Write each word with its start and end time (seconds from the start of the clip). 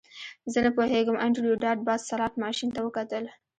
زه 0.51 0.59
نه 0.65 0.71
پوهیږم 0.77 1.17
انډریو 1.25 1.59
ډاټ 1.63 1.79
باس 1.87 2.01
سلاټ 2.09 2.33
ماشین 2.43 2.69
ته 2.75 2.79
وکتل 2.83 3.25